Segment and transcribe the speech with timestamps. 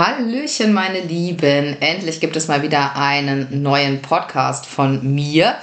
[0.00, 1.76] Hallöchen, meine Lieben.
[1.82, 5.56] Endlich gibt es mal wieder einen neuen Podcast von mir.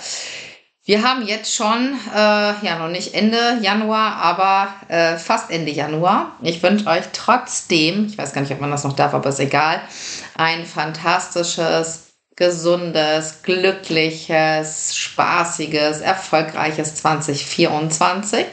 [0.86, 2.20] Wir haben jetzt schon, äh,
[2.64, 6.34] ja, noch nicht Ende Januar, aber äh, fast Ende Januar.
[6.44, 9.40] Ich wünsche euch trotzdem, ich weiß gar nicht, ob man das noch darf, aber ist
[9.40, 9.82] egal,
[10.36, 18.46] ein fantastisches, gesundes, glückliches, spaßiges, erfolgreiches 2024.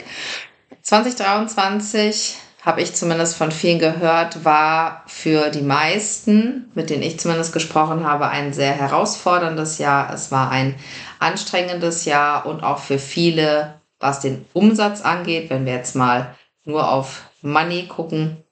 [0.81, 7.53] 2023 habe ich zumindest von vielen gehört, war für die meisten, mit denen ich zumindest
[7.53, 10.11] gesprochen habe, ein sehr herausforderndes Jahr.
[10.11, 10.75] Es war ein
[11.19, 16.91] anstrengendes Jahr und auch für viele, was den Umsatz angeht, wenn wir jetzt mal nur
[16.91, 18.43] auf Money gucken,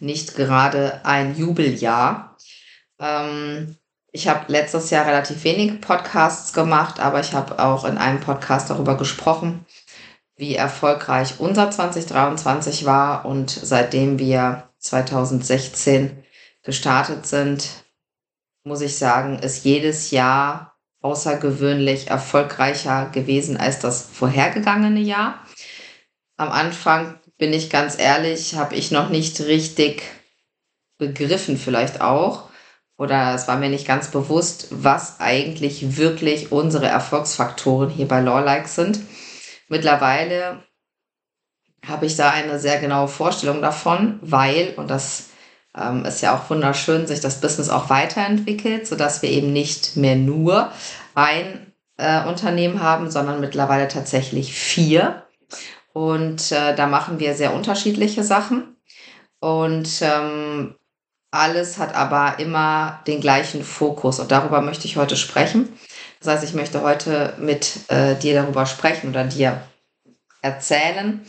[0.00, 2.34] nicht gerade ein Jubeljahr.
[2.98, 3.76] Ähm,
[4.10, 8.70] ich habe letztes Jahr relativ wenige Podcasts gemacht, aber ich habe auch in einem Podcast
[8.70, 9.66] darüber gesprochen,
[10.38, 16.24] wie erfolgreich unser 2023 war und seitdem wir 2016
[16.62, 17.68] gestartet sind,
[18.64, 25.44] muss ich sagen, ist jedes Jahr außergewöhnlich erfolgreicher gewesen als das vorhergegangene Jahr.
[26.36, 30.02] Am Anfang bin ich ganz ehrlich, habe ich noch nicht richtig
[30.98, 32.48] begriffen vielleicht auch
[32.96, 38.68] oder es war mir nicht ganz bewusst, was eigentlich wirklich unsere Erfolgsfaktoren hier bei Lawlike
[38.68, 39.00] sind.
[39.68, 40.62] Mittlerweile
[41.86, 45.28] habe ich da eine sehr genaue Vorstellung davon, weil, und das
[45.76, 50.16] ähm, ist ja auch wunderschön, sich das Business auch weiterentwickelt, sodass wir eben nicht mehr
[50.16, 50.72] nur
[51.14, 55.22] ein äh, Unternehmen haben, sondern mittlerweile tatsächlich vier.
[55.92, 58.76] Und äh, da machen wir sehr unterschiedliche Sachen.
[59.40, 60.74] Und ähm,
[61.30, 64.18] alles hat aber immer den gleichen Fokus.
[64.20, 65.68] Und darüber möchte ich heute sprechen.
[66.20, 69.62] Das heißt, ich möchte heute mit äh, dir darüber sprechen oder dir
[70.42, 71.24] erzählen,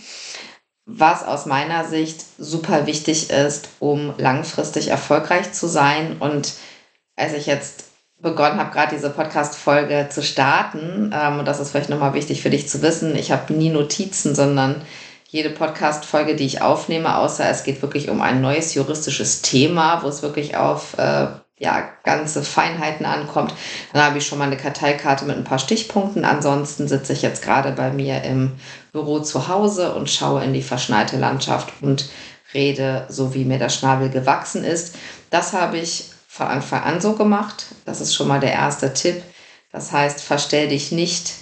[0.85, 6.17] was aus meiner Sicht super wichtig ist, um langfristig erfolgreich zu sein.
[6.19, 6.53] Und
[7.16, 7.85] als ich jetzt
[8.19, 12.50] begonnen habe, gerade diese Podcast-Folge zu starten, ähm, und das ist vielleicht nochmal wichtig für
[12.50, 14.81] dich zu wissen, ich habe nie Notizen, sondern
[15.27, 20.07] jede Podcast-Folge, die ich aufnehme, außer es geht wirklich um ein neues juristisches Thema, wo
[20.07, 21.27] es wirklich auf äh,
[21.59, 23.53] ja, ganze Feinheiten ankommt.
[23.91, 26.23] Dann habe ich schon mal eine Karteikarte mit ein paar Stichpunkten.
[26.23, 28.53] Ansonsten sitze ich jetzt gerade bei mir im
[28.93, 32.09] Büro zu Hause und schaue in die verschneite Landschaft und
[32.53, 34.95] rede, so wie mir der Schnabel gewachsen ist.
[35.29, 37.65] Das habe ich von Anfang an so gemacht.
[37.85, 39.21] Das ist schon mal der erste Tipp.
[39.71, 41.33] Das heißt, verstell dich nicht,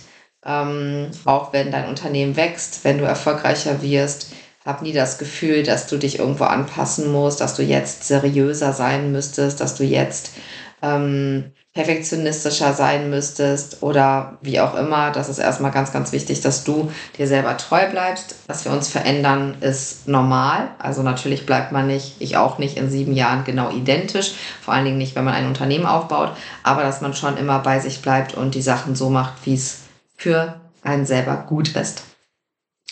[0.43, 4.31] ähm, auch wenn dein Unternehmen wächst, wenn du erfolgreicher wirst
[4.67, 9.11] habe nie das Gefühl, dass du dich irgendwo anpassen musst, dass du jetzt seriöser sein
[9.11, 10.31] müsstest, dass du jetzt
[10.81, 15.11] ähm, perfektionistischer sein müsstest oder wie auch immer.
[15.11, 18.35] Das ist erstmal ganz, ganz wichtig, dass du dir selber treu bleibst.
[18.47, 20.69] Dass wir uns verändern, ist normal.
[20.79, 24.33] Also natürlich bleibt man nicht, ich auch nicht in sieben Jahren genau identisch.
[24.61, 26.31] Vor allen Dingen nicht, wenn man ein Unternehmen aufbaut.
[26.63, 29.79] Aber dass man schon immer bei sich bleibt und die Sachen so macht, wie es
[30.17, 32.06] für einen selber gut ist.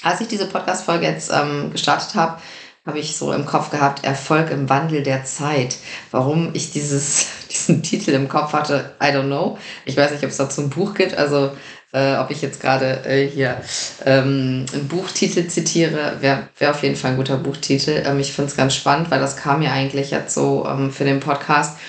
[0.06, 2.40] Als ich diese Podcast-Folge jetzt ähm, gestartet habe,
[2.86, 5.78] habe ich so im Kopf gehabt, Erfolg im Wandel der Zeit.
[6.12, 9.58] Warum ich dieses, diesen Titel im Kopf hatte, I don't know.
[9.84, 11.58] Ich weiß nicht, ob es dazu ein Buch gibt, also
[11.92, 13.60] äh, ob ich jetzt gerade äh, hier
[14.06, 18.04] ähm, einen Buchtitel zitiere, wäre wär auf jeden Fall ein guter Buchtitel.
[18.06, 21.06] Ähm, ich finde es ganz spannend, weil das kam mir eigentlich jetzt so ähm, für
[21.06, 21.80] den Podcast,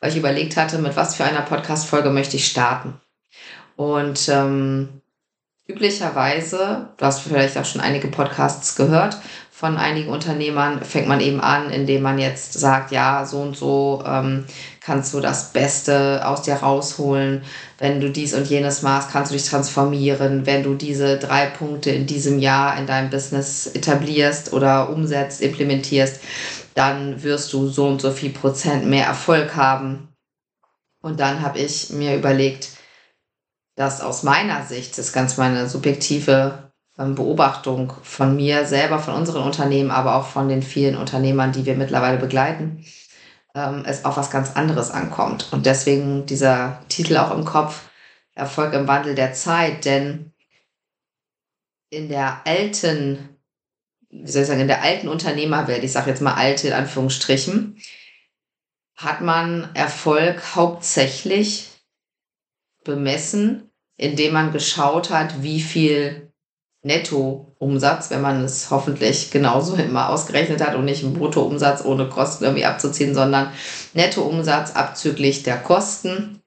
[0.00, 3.00] weil ich überlegt hatte, mit was für einer Podcast-Folge möchte ich starten.
[3.74, 5.00] Und ähm,
[5.66, 9.16] Üblicherweise, du hast vielleicht auch schon einige Podcasts gehört
[9.50, 14.04] von einigen Unternehmern, fängt man eben an, indem man jetzt sagt, ja, so und so
[14.06, 14.44] ähm,
[14.82, 17.44] kannst du das Beste aus dir rausholen.
[17.78, 20.44] Wenn du dies und jenes machst, kannst du dich transformieren.
[20.44, 26.20] Wenn du diese drei Punkte in diesem Jahr in deinem Business etablierst oder umsetzt, implementierst,
[26.74, 30.08] dann wirst du so und so viel Prozent mehr Erfolg haben.
[31.00, 32.68] Und dann habe ich mir überlegt,
[33.76, 39.14] dass aus meiner Sicht, das ist ganz meine subjektive ähm, Beobachtung von mir selber, von
[39.14, 42.84] unseren Unternehmen, aber auch von den vielen Unternehmern, die wir mittlerweile begleiten,
[43.54, 45.52] ähm, es auf was ganz anderes ankommt.
[45.52, 47.88] Und deswegen dieser Titel auch im Kopf,
[48.34, 50.32] Erfolg im Wandel der Zeit, denn
[51.90, 53.38] in der alten,
[54.10, 57.78] wie soll ich sagen, in der alten Unternehmerwelt, ich sage jetzt mal alte in Anführungsstrichen,
[58.96, 61.73] hat man Erfolg hauptsächlich
[62.84, 66.32] bemessen, indem man geschaut hat, wie viel
[66.84, 72.44] Nettoumsatz, wenn man es hoffentlich genauso immer ausgerechnet hat und nicht einen Bruttoumsatz ohne Kosten
[72.44, 73.52] irgendwie abzuziehen, sondern
[73.94, 76.40] Nettoumsatz abzüglich der Kosten.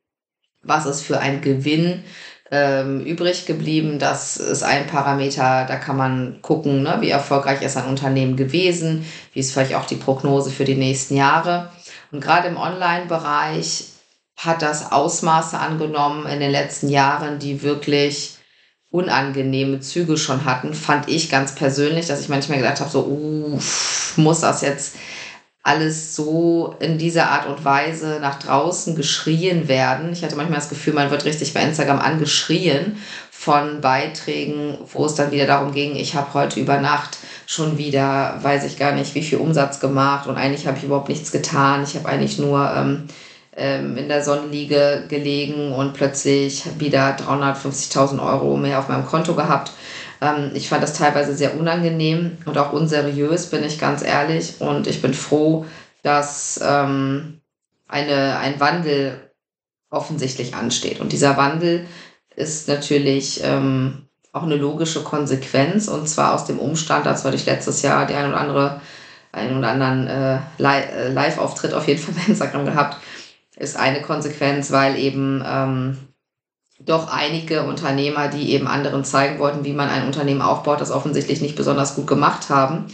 [0.61, 2.03] Was ist für ein Gewinn
[2.51, 3.97] ähm, übrig geblieben?
[3.97, 9.05] Das ist ein Parameter, da kann man gucken, ne, wie erfolgreich ist ein Unternehmen gewesen,
[9.33, 11.71] wie ist vielleicht auch die Prognose für die nächsten Jahre.
[12.11, 13.85] Und gerade im Online-Bereich
[14.37, 18.35] hat das Ausmaße angenommen in den letzten Jahren, die wirklich
[18.89, 24.13] unangenehme Züge schon hatten, fand ich ganz persönlich, dass ich manchmal gedacht habe, so, uff,
[24.17, 24.95] muss das jetzt
[25.63, 30.13] alles so in dieser Art und Weise nach draußen geschrien werden.
[30.13, 32.97] Ich hatte manchmal das Gefühl, man wird richtig bei Instagram angeschrien
[33.31, 37.17] von Beiträgen, wo es dann wieder darum ging, ich habe heute über Nacht
[37.47, 41.09] schon wieder, weiß ich gar nicht, wie viel Umsatz gemacht und eigentlich habe ich überhaupt
[41.09, 41.83] nichts getan.
[41.83, 43.07] Ich habe eigentlich nur ähm,
[43.97, 49.71] in der Sonnenliege gelegen und plötzlich wieder 350.000 Euro mehr auf meinem Konto gehabt.
[50.21, 54.55] Ähm, ich fand das teilweise sehr unangenehm und auch unseriös, bin ich ganz ehrlich.
[54.59, 55.65] Und ich bin froh,
[56.03, 57.41] dass ähm,
[57.87, 59.31] eine, ein Wandel
[59.89, 60.99] offensichtlich ansteht.
[60.99, 61.87] Und dieser Wandel
[62.35, 67.81] ist natürlich ähm, auch eine logische Konsequenz und zwar aus dem Umstand, als ich letztes
[67.81, 68.81] Jahr die ein oder andere,
[69.31, 72.97] einen oder anderen äh, äh Live-Auftritt auf jeden Fall bei Instagram gehabt,
[73.59, 75.97] ist eine Konsequenz, weil eben ähm,
[76.79, 81.41] doch einige Unternehmer, die eben anderen zeigen wollten, wie man ein Unternehmen aufbaut, das offensichtlich
[81.41, 82.85] nicht besonders gut gemacht haben.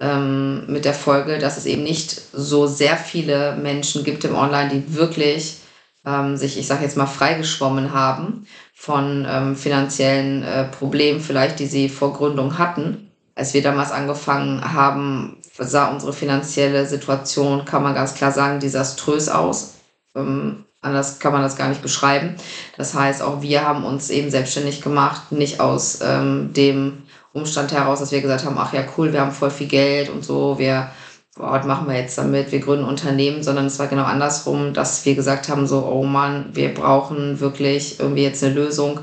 [0.00, 4.70] Ähm, mit der Folge, dass es eben nicht so sehr viele Menschen gibt im Online,
[4.70, 5.58] die wirklich
[6.04, 11.66] ähm, sich, ich sage jetzt mal, freigeschwommen haben von ähm, finanziellen äh, Problemen, vielleicht die
[11.66, 13.10] sie vor Gründung hatten.
[13.34, 19.28] Als wir damals angefangen haben, sah unsere finanzielle Situation, kann man ganz klar sagen, desaströs
[19.28, 19.77] aus.
[20.18, 22.36] Ähm, anders kann man das gar nicht beschreiben.
[22.76, 28.00] Das heißt, auch wir haben uns eben selbstständig gemacht, nicht aus ähm, dem Umstand heraus,
[28.00, 30.90] dass wir gesagt haben, ach ja, cool, wir haben voll viel Geld und so, wir,
[31.34, 35.14] was machen wir jetzt damit, wir gründen Unternehmen, sondern es war genau andersrum, dass wir
[35.14, 39.00] gesagt haben, so, oh Mann, wir brauchen wirklich irgendwie jetzt eine Lösung.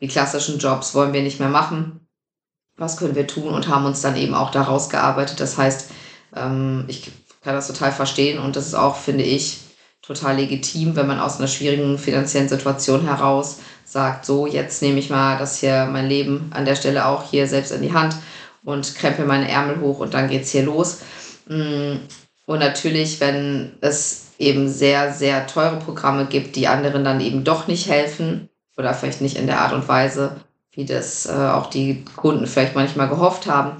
[0.00, 2.00] Die klassischen Jobs wollen wir nicht mehr machen.
[2.76, 3.48] Was können wir tun?
[3.48, 5.40] Und haben uns dann eben auch daraus gearbeitet.
[5.40, 5.90] Das heißt,
[6.36, 7.10] ähm, ich
[7.42, 9.60] kann das total verstehen und das ist auch, finde ich,
[10.02, 15.10] total legitim, wenn man aus einer schwierigen finanziellen Situation heraus sagt, so, jetzt nehme ich
[15.10, 18.16] mal das hier, mein Leben an der Stelle auch hier selbst in die Hand
[18.64, 21.00] und krempel meine Ärmel hoch und dann geht's hier los.
[21.46, 21.96] Mm,
[22.46, 27.68] und natürlich, wenn es eben sehr, sehr teure Programme gibt, die anderen dann eben doch
[27.68, 30.36] nicht helfen oder vielleicht nicht in der Art und Weise,
[30.72, 33.76] wie das äh, auch die Kunden vielleicht manchmal gehofft haben,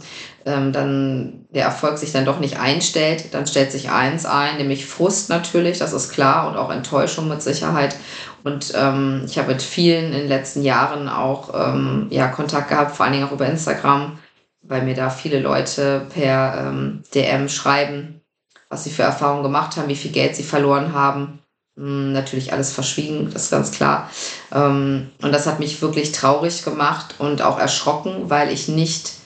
[0.46, 4.86] ähm, dann der Erfolg sich dann doch nicht einstellt, dann stellt sich eins ein, nämlich
[4.86, 7.96] Frust natürlich, das ist klar, und auch Enttäuschung mit Sicherheit.
[8.44, 12.96] Und ähm, ich habe mit vielen in den letzten Jahren auch ähm, ja, Kontakt gehabt,
[12.96, 14.18] vor allen Dingen auch über Instagram,
[14.62, 18.20] weil mir da viele Leute per ähm, DM schreiben,
[18.68, 21.38] was sie für Erfahrungen gemacht haben, wie viel Geld sie verloren haben.
[21.76, 24.10] Hm, natürlich alles verschwiegen, das ist ganz klar.
[24.52, 29.21] Ähm, und das hat mich wirklich traurig gemacht und auch erschrocken, weil ich nicht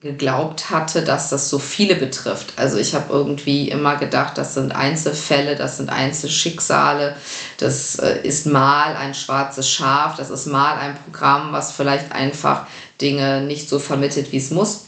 [0.00, 2.52] geglaubt hatte, dass das so viele betrifft.
[2.56, 7.16] Also ich habe irgendwie immer gedacht, das sind Einzelfälle, das sind Einzelschicksale,
[7.58, 12.68] das äh, ist mal ein schwarzes Schaf, das ist mal ein Programm, was vielleicht einfach
[13.00, 14.84] Dinge nicht so vermittelt, wie es muss.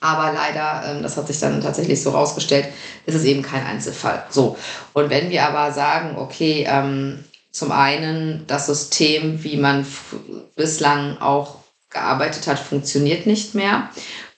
[0.00, 2.68] Aber leider, ähm, das hat sich dann tatsächlich so rausgestellt,
[3.04, 4.24] ist es eben kein Einzelfall.
[4.30, 4.56] So.
[4.94, 9.86] Und wenn wir aber sagen, okay, ähm, zum einen das System, wie man
[10.54, 11.65] bislang auch
[11.96, 13.88] gearbeitet hat, funktioniert nicht mehr.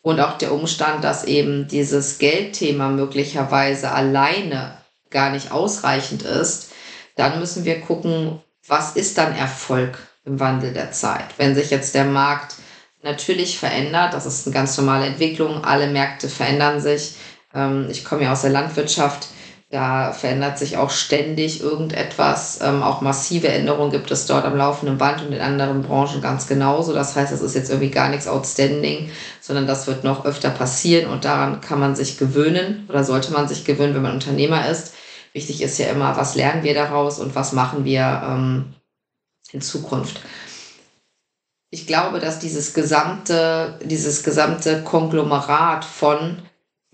[0.00, 4.78] Und auch der Umstand, dass eben dieses Geldthema möglicherweise alleine
[5.10, 6.70] gar nicht ausreichend ist,
[7.16, 11.26] dann müssen wir gucken, was ist dann Erfolg im Wandel der Zeit.
[11.36, 12.54] Wenn sich jetzt der Markt
[13.02, 17.14] natürlich verändert, das ist eine ganz normale Entwicklung, alle Märkte verändern sich.
[17.54, 19.28] Ähm, ich komme ja aus der Landwirtschaft
[19.70, 22.60] da verändert sich auch ständig irgendetwas.
[22.62, 26.46] Ähm, auch massive Änderungen gibt es dort am laufenden Band und in anderen Branchen ganz
[26.46, 26.94] genauso.
[26.94, 29.10] Das heißt, es ist jetzt irgendwie gar nichts outstanding,
[29.42, 33.46] sondern das wird noch öfter passieren und daran kann man sich gewöhnen oder sollte man
[33.46, 34.94] sich gewöhnen, wenn man Unternehmer ist.
[35.34, 38.74] Wichtig ist ja immer, was lernen wir daraus und was machen wir ähm,
[39.52, 40.20] in Zukunft.
[41.70, 46.38] Ich glaube, dass dieses gesamte, dieses gesamte Konglomerat von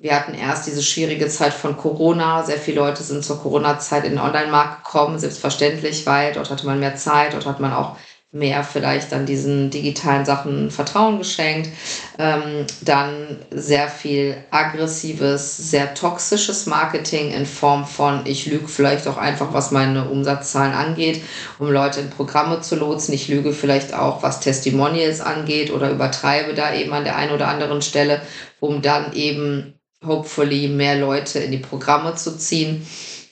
[0.05, 2.43] wir hatten erst diese schwierige Zeit von Corona.
[2.43, 6.79] Sehr viele Leute sind zur Corona-Zeit in den Online-Markt gekommen, selbstverständlich, weil dort hatte man
[6.79, 7.97] mehr Zeit, dort hat man auch
[8.31, 11.71] mehr vielleicht dann diesen digitalen Sachen Vertrauen geschenkt.
[12.19, 19.17] Ähm, dann sehr viel aggressives, sehr toxisches Marketing in Form von, ich lüge vielleicht auch
[19.17, 21.23] einfach, was meine Umsatzzahlen angeht,
[21.59, 23.15] um Leute in Programme zu lotsen.
[23.15, 27.49] Ich lüge vielleicht auch, was Testimonials angeht oder übertreibe da eben an der einen oder
[27.49, 28.21] anderen Stelle,
[28.61, 32.87] um dann eben hopefully mehr Leute in die Programme zu ziehen.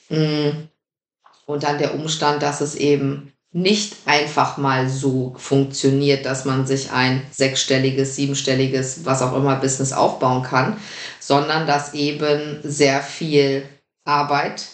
[0.09, 0.49] Mm.
[1.45, 6.91] Und dann der Umstand, dass es eben nicht einfach mal so funktioniert, dass man sich
[6.91, 10.77] ein sechsstelliges, siebenstelliges, was auch immer Business aufbauen kann,
[11.19, 13.63] sondern dass eben sehr viel
[14.05, 14.65] Arbeit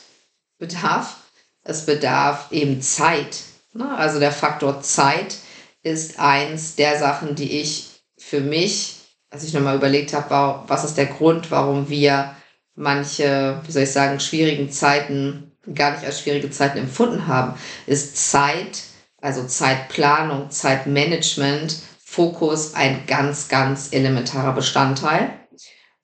[0.60, 1.18] bedarf.
[1.62, 3.42] Es bedarf eben Zeit.
[3.74, 3.98] Ne?
[3.98, 5.36] Also der Faktor Zeit
[5.84, 8.96] ist eins der Sachen, die ich für mich,
[9.30, 12.36] als ich nochmal überlegt habe, was ist der Grund, warum wir
[12.76, 17.54] manche, wie soll ich sagen, schwierigen Zeiten gar nicht als schwierige Zeiten empfunden haben,
[17.86, 18.84] ist Zeit,
[19.22, 25.32] also Zeitplanung, Zeitmanagement, Fokus ein ganz, ganz elementarer Bestandteil.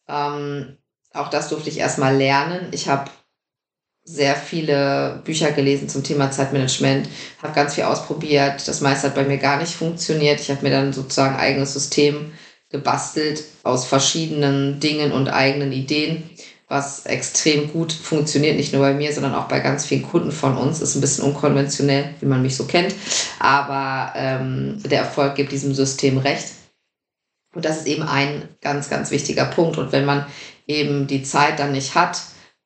[0.08, 0.78] Ähm,
[1.14, 2.68] auch das durfte ich erstmal lernen.
[2.72, 3.10] Ich habe
[4.04, 7.10] sehr viele Bücher gelesen zum Thema Zeitmanagement,
[7.42, 8.68] habe ganz viel ausprobiert.
[8.68, 10.40] Das meiste hat bei mir gar nicht funktioniert.
[10.40, 12.34] Ich habe mir dann sozusagen ein eigenes System
[12.78, 16.30] gebastelt aus verschiedenen Dingen und eigenen Ideen
[16.68, 20.58] was extrem gut funktioniert, nicht nur bei mir, sondern auch bei ganz vielen Kunden von
[20.58, 20.82] uns.
[20.82, 22.96] Ist ein bisschen unkonventionell, wie man mich so kennt,
[23.40, 26.54] aber ähm, der Erfolg gibt diesem System recht.
[27.54, 29.78] Und das ist eben ein ganz, ganz wichtiger Punkt.
[29.78, 30.26] Und wenn man
[30.68, 32.22] eben die Zeit dann nicht hat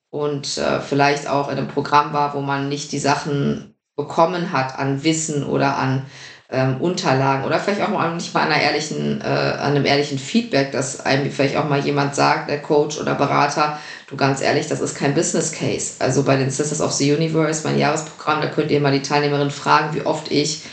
[0.10, 4.80] und äh, vielleicht auch in einem Programm war, wo man nicht die Sachen bekommen hat
[4.80, 6.06] an Wissen oder an
[6.52, 10.72] ähm, Unterlagen oder vielleicht auch mal nicht mal einer ehrlichen, äh, an einem ehrlichen Feedback,
[10.72, 14.82] dass einem vielleicht auch mal jemand sagt, der Coach oder Berater, du ganz ehrlich, das
[14.82, 15.96] ist kein Business Case.
[16.00, 19.52] Also bei den Sisters of the Universe, mein Jahresprogramm, da könnt ihr mal die Teilnehmerin
[19.52, 20.64] fragen, wie oft ich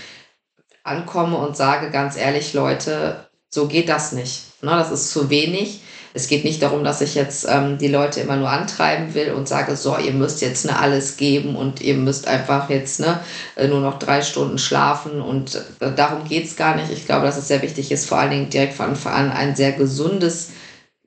[0.82, 4.62] ankomme und sage ganz ehrlich, Leute, so geht das nicht.
[4.62, 5.82] Ne, das ist zu wenig.
[6.16, 9.46] Es geht nicht darum, dass ich jetzt ähm, die Leute immer nur antreiben will und
[9.46, 13.20] sage, so, ihr müsst jetzt ne, alles geben und ihr müsst einfach jetzt ne,
[13.54, 16.90] äh, nur noch drei Stunden schlafen und äh, darum geht es gar nicht.
[16.90, 19.54] Ich glaube, dass es sehr wichtig ist, vor allen Dingen direkt von Anfang an ein
[19.54, 20.52] sehr gesundes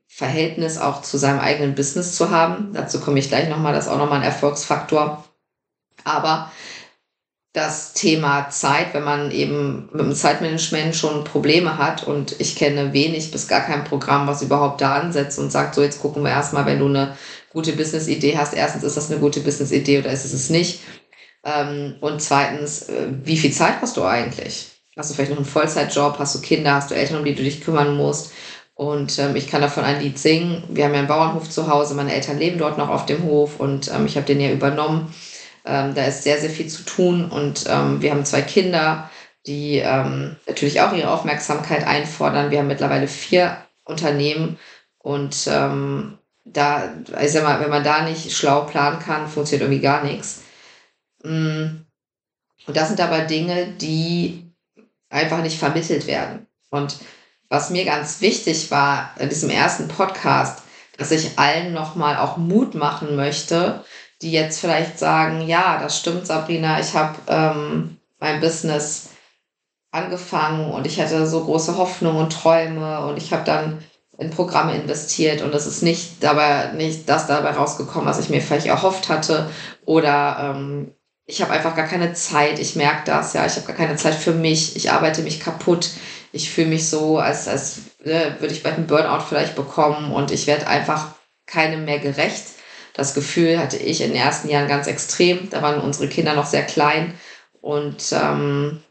[0.08, 2.72] Verhältnis auch zu seinem eigenen Business zu haben.
[2.74, 5.26] Dazu komme ich gleich nochmal, das ist auch nochmal ein Erfolgsfaktor.
[6.04, 6.52] Aber
[7.54, 12.94] das Thema Zeit, wenn man eben mit dem Zeitmanagement schon Probleme hat und ich kenne
[12.94, 16.30] wenig bis gar kein Programm, was überhaupt da ansetzt und sagt, so jetzt gucken wir
[16.30, 17.18] erstmal, wenn du eine
[17.52, 20.82] gute Business-Idee hast, erstens ist das eine gute Business-Idee oder ist es es nicht?
[21.44, 24.68] Ähm, und zweitens, äh, wie viel Zeit hast du eigentlich?
[24.96, 27.44] Hast du vielleicht noch einen Vollzeitjob, hast du Kinder, hast du Eltern, um die du
[27.44, 28.32] dich kümmern musst?
[28.76, 30.64] Und ähm, ich kann davon ein Lied singen.
[30.70, 33.60] Wir haben ja einen Bauernhof zu Hause, meine Eltern leben dort noch auf dem Hof
[33.60, 35.14] und ähm, ich habe den ja übernommen.
[35.70, 39.10] Ähm, da ist sehr, sehr viel zu tun und ähm, wir haben zwei Kinder,
[39.46, 42.52] die ähm, natürlich auch ihre Aufmerksamkeit einfordern.
[42.52, 44.58] Wir haben mittlerweile vier Unternehmen
[44.98, 49.84] und ähm, da, ich sag mal, wenn man da nicht schlau planen kann, funktioniert irgendwie
[49.84, 50.42] gar nichts.
[51.24, 51.86] Mm.
[52.68, 54.52] Und das sind aber Dinge, die
[55.10, 56.48] einfach nicht vermittelt werden.
[56.70, 56.98] Und
[57.50, 60.64] was mir ganz wichtig war in diesem ersten Podcast,
[60.98, 63.84] dass ich allen nochmal auch Mut machen möchte,
[64.22, 69.10] die jetzt vielleicht sagen, ja, das stimmt, Sabrina, ich habe ähm, mein Business
[69.92, 73.80] angefangen und ich hatte so große Hoffnungen und Träume und ich habe dann
[74.18, 78.42] in Programme investiert und es ist nicht dabei nicht das dabei rausgekommen, was ich mir
[78.42, 79.50] vielleicht erhofft hatte
[79.86, 80.94] oder ähm,
[81.30, 82.58] ich habe einfach gar keine Zeit.
[82.58, 84.76] Ich merke das, ja, ich habe gar keine Zeit für mich.
[84.76, 85.92] Ich arbeite mich kaputt.
[86.32, 90.32] Ich fühle mich so, als, als äh, würde ich bald einen Burnout vielleicht bekommen und
[90.32, 91.10] ich werde einfach
[91.46, 92.46] keinem mehr gerecht.
[93.00, 95.50] Das Gefühl hatte ich in den ersten Jahren ganz extrem.
[95.50, 97.14] Da waren unsere Kinder noch sehr klein
[97.62, 98.82] und ähm,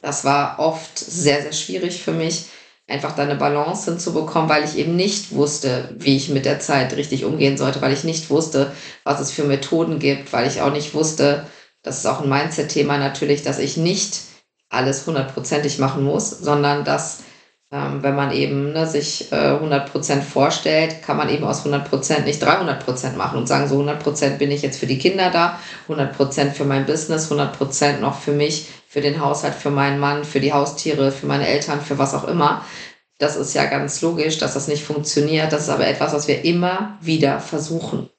[0.00, 2.46] das war oft sehr, sehr schwierig für mich,
[2.86, 6.94] einfach da eine Balance hinzubekommen, weil ich eben nicht wusste, wie ich mit der Zeit
[6.94, 8.70] richtig umgehen sollte, weil ich nicht wusste,
[9.02, 11.44] was es für Methoden gibt, weil ich auch nicht wusste,
[11.82, 14.20] das ist auch ein Mindset-Thema natürlich, dass ich nicht
[14.68, 17.24] alles hundertprozentig machen muss, sondern dass
[17.72, 22.44] ähm, wenn man eben ne, sich äh, 100% vorstellt, kann man eben aus 100% nicht
[22.44, 26.66] 300% machen und sagen, so 100% bin ich jetzt für die Kinder da, 100% für
[26.66, 31.10] mein Business, 100% noch für mich, für den Haushalt, für meinen Mann, für die Haustiere,
[31.10, 32.62] für meine Eltern, für was auch immer.
[33.18, 35.50] Das ist ja ganz logisch, dass das nicht funktioniert.
[35.50, 38.10] Das ist aber etwas, was wir immer wieder versuchen.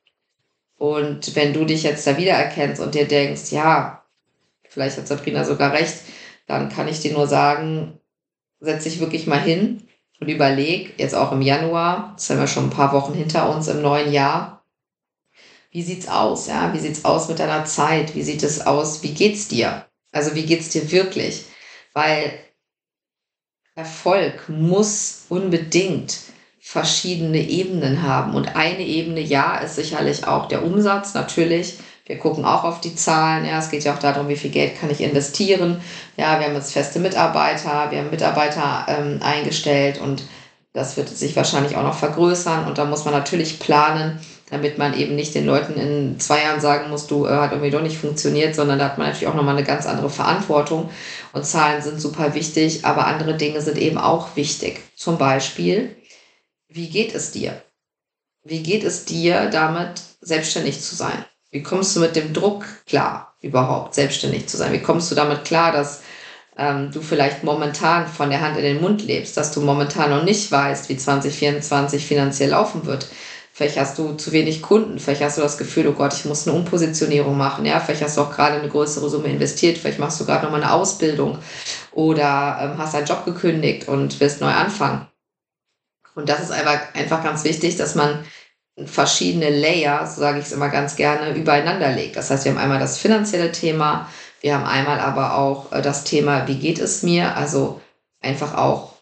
[0.80, 4.04] Und wenn du dich jetzt da wiedererkennst und dir denkst, ja,
[4.68, 5.98] vielleicht hat Sabrina sogar recht,
[6.48, 8.00] dann kann ich dir nur sagen,
[8.64, 9.88] setz dich wirklich mal hin
[10.20, 13.68] und überleg, jetzt auch im Januar, das haben wir schon ein paar Wochen hinter uns
[13.68, 14.64] im neuen Jahr,
[15.72, 16.72] wie sieht's aus, ja?
[16.74, 18.14] Wie sieht's aus mit deiner Zeit?
[18.16, 19.02] Wie sieht es aus?
[19.02, 19.88] Wie geht's dir?
[20.12, 21.46] Also wie geht's dir wirklich?
[21.94, 22.40] weil
[23.76, 26.18] Erfolg muss unbedingt
[26.60, 28.36] verschiedene Ebenen haben.
[28.36, 31.78] Und eine Ebene, ja, ist sicherlich auch der Umsatz, natürlich.
[32.06, 33.46] Wir gucken auch auf die Zahlen.
[33.46, 35.82] Ja, es geht ja auch darum, wie viel Geld kann ich investieren.
[36.18, 40.24] Ja, wir haben jetzt feste Mitarbeiter, wir haben Mitarbeiter ähm, eingestellt und
[40.74, 42.66] das wird sich wahrscheinlich auch noch vergrößern.
[42.66, 44.20] Und da muss man natürlich planen,
[44.50, 47.72] damit man eben nicht den Leuten in zwei Jahren sagen muss, du äh, hat irgendwie
[47.72, 50.90] doch nicht funktioniert, sondern da hat man natürlich auch nochmal eine ganz andere Verantwortung.
[51.32, 54.82] Und Zahlen sind super wichtig, aber andere Dinge sind eben auch wichtig.
[54.98, 55.96] Zum Beispiel,
[56.68, 57.62] wie geht es dir?
[58.44, 61.24] Wie geht es dir damit, selbstständig zu sein?
[61.54, 64.74] Wie kommst du mit dem Druck klar, überhaupt selbstständig zu sein?
[64.74, 66.02] Wie kommst du damit klar, dass
[66.58, 70.24] ähm, du vielleicht momentan von der Hand in den Mund lebst, dass du momentan noch
[70.24, 73.08] nicht weißt, wie 2024 finanziell laufen wird?
[73.54, 76.48] Vielleicht hast du zu wenig Kunden, vielleicht hast du das Gefühl, oh Gott, ich muss
[76.48, 77.66] eine Umpositionierung machen.
[77.68, 80.64] Ja, vielleicht hast du auch gerade eine größere Summe investiert, vielleicht machst du gerade nochmal
[80.64, 81.38] eine Ausbildung
[81.92, 85.08] oder ähm, hast einen Job gekündigt und willst neu anfangen.
[86.16, 88.26] Und das ist einfach, einfach ganz wichtig, dass man
[88.86, 92.16] verschiedene Layer, so sage ich es immer ganz gerne, übereinander legt.
[92.16, 94.10] Das heißt, wir haben einmal das finanzielle Thema,
[94.42, 97.38] wir haben einmal aber auch äh, das Thema, wie geht es mir?
[97.38, 97.82] Also
[98.22, 98.94] einfach auch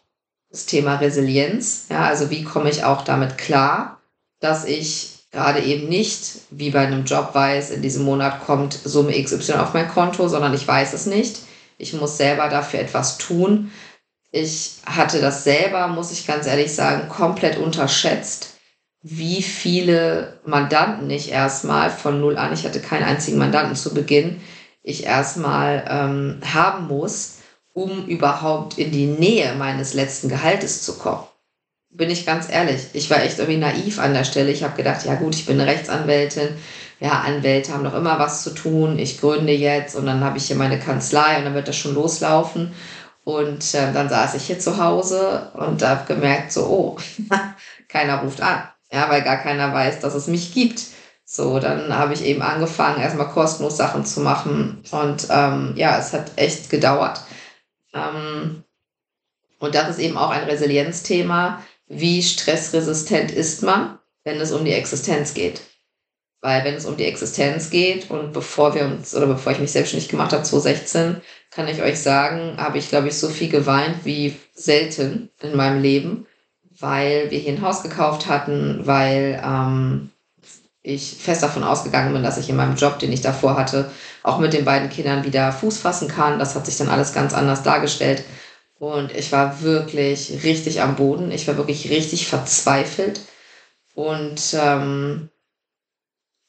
[0.50, 1.86] das Thema Resilienz.
[1.88, 3.98] Ja, also wie komme ich auch damit klar?
[4.42, 9.12] dass ich gerade eben nicht wie bei einem Job weiß, in diesem Monat kommt Summe
[9.22, 11.38] XY auf mein Konto, sondern ich weiß es nicht.
[11.78, 13.70] Ich muss selber dafür etwas tun.
[14.30, 18.51] Ich hatte das selber, muss ich ganz ehrlich sagen, komplett unterschätzt,
[19.02, 24.40] wie viele Mandanten ich erstmal von null an, ich hatte keinen einzigen Mandanten zu Beginn,
[24.82, 27.38] ich erstmal ähm, haben muss,
[27.72, 31.24] um überhaupt in die Nähe meines letzten Gehaltes zu kommen
[31.92, 34.50] bin ich ganz ehrlich, ich war echt irgendwie naiv an der Stelle.
[34.50, 36.48] Ich habe gedacht, ja gut, ich bin eine Rechtsanwältin.
[37.00, 38.98] Ja, Anwälte haben doch immer was zu tun.
[38.98, 41.94] Ich gründe jetzt und dann habe ich hier meine Kanzlei und dann wird das schon
[41.94, 42.72] loslaufen.
[43.24, 46.96] Und äh, dann saß ich hier zu Hause und habe gemerkt, so, oh,
[47.88, 48.62] keiner ruft an.
[48.92, 50.82] Ja, weil gar keiner weiß, dass es mich gibt.
[51.24, 54.82] So, dann habe ich eben angefangen, erstmal kostenlos Sachen zu machen.
[54.90, 57.22] Und ähm, ja, es hat echt gedauert.
[57.94, 58.64] Ähm,
[59.58, 61.62] und das ist eben auch ein Resilienzthema
[61.92, 65.60] wie stressresistent ist man, wenn es um die Existenz geht.
[66.40, 69.70] Weil wenn es um die Existenz geht und bevor wir uns oder bevor ich mich
[69.70, 74.04] selbstständig gemacht habe, 2016, kann ich euch sagen, habe ich, glaube ich, so viel geweint
[74.04, 76.26] wie selten in meinem Leben,
[76.82, 80.10] weil wir hier ein Haus gekauft hatten, weil ähm,
[80.82, 83.90] ich fest davon ausgegangen bin, dass ich in meinem Job, den ich davor hatte,
[84.24, 86.38] auch mit den beiden Kindern wieder Fuß fassen kann.
[86.38, 88.24] Das hat sich dann alles ganz anders dargestellt.
[88.78, 91.30] Und ich war wirklich richtig am Boden.
[91.30, 93.20] Ich war wirklich richtig verzweifelt.
[93.94, 95.30] Und ähm,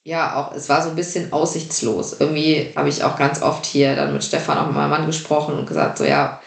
[0.03, 2.19] ja, auch es war so ein bisschen aussichtslos.
[2.19, 5.55] Irgendwie habe ich auch ganz oft hier dann mit Stefan, auch mit meinem Mann gesprochen
[5.57, 6.41] und gesagt, so ja,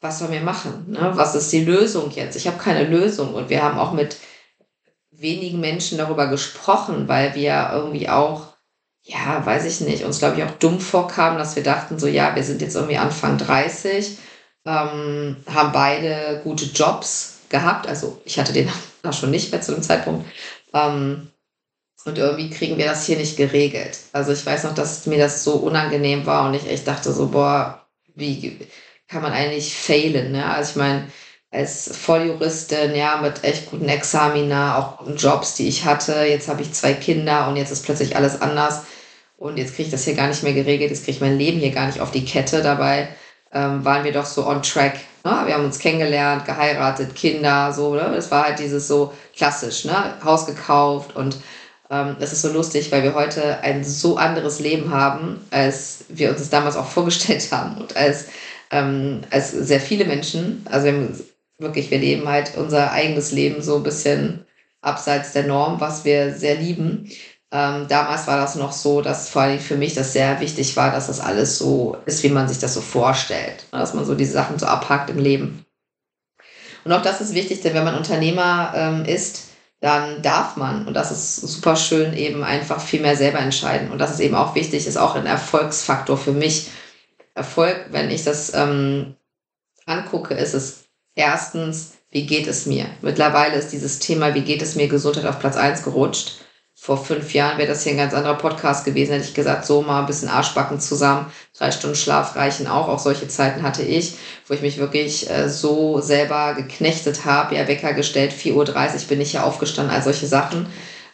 [0.00, 0.86] was sollen wir machen?
[0.90, 1.12] Ne?
[1.14, 2.36] Was ist die Lösung jetzt?
[2.36, 3.34] Ich habe keine Lösung.
[3.34, 4.16] Und wir haben auch mit
[5.10, 8.54] wenigen Menschen darüber gesprochen, weil wir irgendwie auch,
[9.02, 12.36] ja, weiß ich nicht, uns glaube ich auch dumm vorkamen, dass wir dachten, so ja,
[12.36, 14.18] wir sind jetzt irgendwie Anfang 30
[14.68, 17.86] ähm, haben beide gute Jobs gehabt.
[17.86, 18.70] Also ich hatte den
[19.02, 20.28] auch schon nicht mehr zu dem Zeitpunkt.
[20.74, 21.28] Ähm,
[22.04, 23.98] und irgendwie kriegen wir das hier nicht geregelt.
[24.12, 27.28] Also ich weiß noch, dass mir das so unangenehm war und ich echt dachte so,
[27.28, 28.58] boah, wie
[29.08, 30.32] kann man eigentlich failen?
[30.32, 30.44] Ne?
[30.44, 31.08] Also ich meine,
[31.50, 36.24] als Volljuristin, ja, mit echt guten Examina, auch Jobs, die ich hatte.
[36.24, 38.82] Jetzt habe ich zwei Kinder und jetzt ist plötzlich alles anders.
[39.38, 40.90] Und jetzt kriege ich das hier gar nicht mehr geregelt.
[40.90, 42.62] Jetzt kriege ich mein Leben hier gar nicht auf die Kette.
[42.62, 43.08] Dabei
[43.52, 44.96] ähm, waren wir doch so on track.
[45.24, 45.42] Ne?
[45.46, 47.94] Wir haben uns kennengelernt, geheiratet, Kinder, so.
[47.94, 48.10] Ne?
[48.14, 50.14] Das war halt dieses so klassisch, ne?
[50.22, 51.38] Haus gekauft und
[51.90, 56.30] ähm, es ist so lustig, weil wir heute ein so anderes Leben haben, als wir
[56.30, 58.26] uns das damals auch vorgestellt haben und als,
[58.70, 60.64] ähm, als sehr viele Menschen.
[60.70, 61.20] Also wir haben
[61.58, 64.44] wirklich, wir leben halt unser eigenes Leben so ein bisschen
[64.80, 67.10] abseits der Norm, was wir sehr lieben.
[67.50, 70.92] Ähm, damals war das noch so, dass vor allem für mich das sehr wichtig war,
[70.92, 73.64] dass das alles so ist, wie man sich das so vorstellt.
[73.72, 73.78] Ne?
[73.78, 75.64] Dass man so diese Sachen so abhakt im Leben.
[76.84, 79.48] Und auch das ist wichtig, denn wenn man Unternehmer ähm, ist,
[79.80, 83.90] dann darf man, und das ist super schön, eben einfach viel mehr selber entscheiden.
[83.90, 86.68] Und das ist eben auch wichtig, ist auch ein Erfolgsfaktor für mich.
[87.38, 89.14] Erfolg, wenn ich das ähm,
[89.86, 92.86] angucke, ist es erstens, wie geht es mir?
[93.00, 96.40] Mittlerweile ist dieses Thema, wie geht es mir Gesundheit auf Platz 1 gerutscht
[96.80, 99.82] vor fünf Jahren wäre das hier ein ganz anderer Podcast gewesen, hätte ich gesagt, so
[99.82, 102.88] mal ein bisschen Arschbacken zusammen, drei Stunden Schlaf reichen auch.
[102.88, 104.14] Auch solche Zeiten hatte ich,
[104.46, 109.20] wo ich mich wirklich äh, so selber geknechtet habe, ja, Wecker gestellt, 4.30 Uhr bin
[109.20, 110.66] ich ja aufgestanden, all solche Sachen.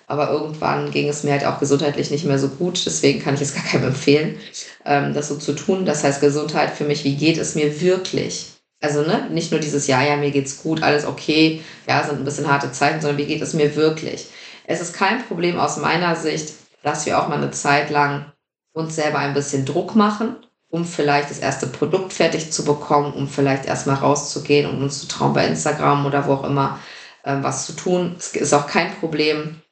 [0.07, 2.85] Aber irgendwann ging es mir halt auch gesundheitlich nicht mehr so gut.
[2.85, 4.38] Deswegen kann ich es gar keinem empfehlen,
[4.85, 5.85] ähm, das so zu tun.
[5.87, 8.55] Das heißt, Gesundheit für mich, wie geht es mir wirklich?
[8.81, 12.25] Also ne, nicht nur dieses Ja, ja, mir geht's gut, alles okay, ja, sind ein
[12.25, 14.27] bisschen harte Zeiten, sondern wie geht es mir wirklich?
[14.67, 18.33] Es ist kein Problem aus meiner Sicht, dass wir auch mal eine Zeit lang
[18.75, 20.37] uns selber ein bisschen Druck machen,
[20.69, 25.09] um vielleicht das erste Produkt fertig zu bekommen, um vielleicht erstmal rauszugehen und uns zu
[25.09, 26.79] trauen bei Instagram oder wo auch immer
[27.23, 28.17] äh, was zu tun.
[28.19, 29.62] Es ist auch kein Problem,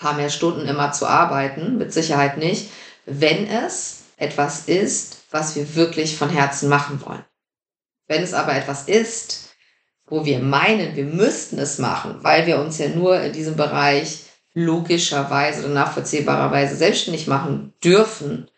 [0.00, 2.70] paar mehr Stunden immer zu arbeiten, mit Sicherheit nicht,
[3.06, 7.24] wenn es etwas ist, was wir wirklich von Herzen machen wollen.
[8.08, 9.50] Wenn es aber etwas ist,
[10.06, 14.24] wo wir meinen, wir müssten es machen, weil wir uns ja nur in diesem Bereich
[14.52, 18.50] logischerweise oder nachvollziehbarerweise selbstständig machen dürfen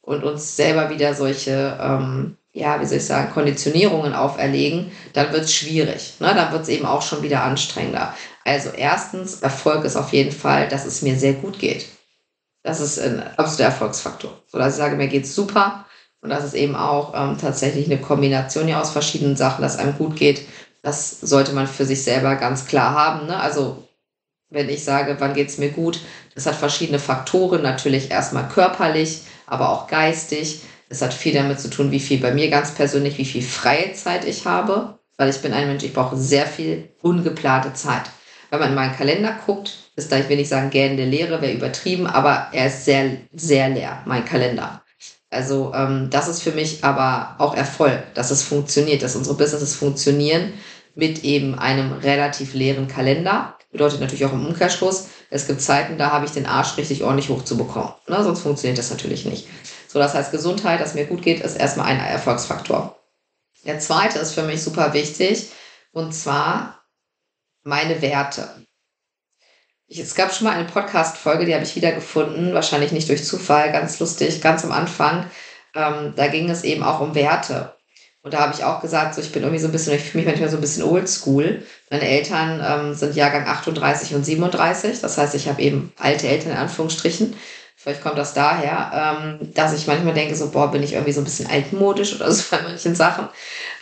[0.00, 5.44] und uns selber wieder solche, ähm, ja, wie soll ich sagen, Konditionierungen auferlegen, dann wird
[5.44, 6.14] es schwierig.
[6.20, 6.32] Ne?
[6.34, 8.14] Dann wird es eben auch schon wieder anstrengender.
[8.50, 11.86] Also erstens, Erfolg ist auf jeden Fall, dass es mir sehr gut geht.
[12.64, 14.42] Das ist ein absoluter Erfolgsfaktor.
[14.48, 15.86] So dass ich sage, mir geht's super
[16.20, 19.96] und das ist eben auch ähm, tatsächlich eine Kombination ja aus verschiedenen Sachen, dass einem
[19.96, 20.42] gut geht.
[20.82, 23.28] Das sollte man für sich selber ganz klar haben.
[23.28, 23.38] Ne?
[23.38, 23.86] Also
[24.48, 26.00] wenn ich sage, wann geht's mir gut,
[26.34, 27.62] das hat verschiedene Faktoren.
[27.62, 30.62] Natürlich erstmal körperlich, aber auch geistig.
[30.88, 33.92] Es hat viel damit zu tun, wie viel bei mir ganz persönlich, wie viel freie
[33.92, 34.98] Zeit ich habe.
[35.16, 38.10] Weil ich bin ein Mensch, ich brauche sehr viel ungeplante Zeit.
[38.50, 41.52] Wenn man in meinen Kalender guckt, ist da, ich will nicht sagen gähnende Leere, wäre
[41.52, 44.82] übertrieben, aber er ist sehr, sehr leer, mein Kalender.
[45.30, 49.76] Also ähm, das ist für mich aber auch Erfolg, dass es funktioniert, dass unsere Businesses
[49.76, 50.52] funktionieren
[50.96, 53.56] mit eben einem relativ leeren Kalender.
[53.70, 57.28] Bedeutet natürlich auch im Umkehrschluss, es gibt Zeiten, da habe ich den Arsch richtig ordentlich
[57.28, 57.92] hochzubekommen.
[58.08, 58.22] Ne?
[58.24, 59.46] Sonst funktioniert das natürlich nicht.
[59.86, 62.96] So, das heißt, Gesundheit, dass mir gut geht, ist erstmal ein Erfolgsfaktor.
[63.64, 65.50] Der zweite ist für mich super wichtig
[65.92, 66.79] und zwar
[67.70, 68.50] meine Werte.
[69.86, 73.72] Ich, es gab schon mal eine Podcast-Folge, die habe ich wiedergefunden, wahrscheinlich nicht durch Zufall,
[73.72, 75.30] ganz lustig, ganz am Anfang.
[75.74, 77.74] Ähm, da ging es eben auch um Werte.
[78.22, 80.24] Und da habe ich auch gesagt, so ich bin irgendwie so ein bisschen, ich fühle
[80.24, 81.64] mich manchmal so ein bisschen oldschool.
[81.90, 85.00] Meine Eltern ähm, sind Jahrgang 38 und 37.
[85.00, 87.34] Das heißt, ich habe eben alte Eltern in Anführungsstrichen.
[87.82, 91.22] Vielleicht kommt das daher, ähm, dass ich manchmal denke, so, boah, bin ich irgendwie so
[91.22, 93.28] ein bisschen altmodisch oder so bei manchen Sachen.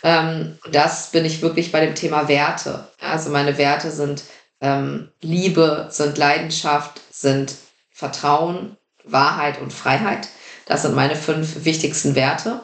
[0.03, 2.87] Ähm, das bin ich wirklich bei dem Thema Werte.
[3.01, 4.23] Also meine Werte sind
[4.61, 7.55] ähm, Liebe, sind Leidenschaft, sind
[7.91, 10.29] Vertrauen, Wahrheit und Freiheit.
[10.65, 12.61] Das sind meine fünf wichtigsten Werte.